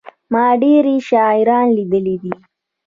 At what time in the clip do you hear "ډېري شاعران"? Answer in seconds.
0.61-1.67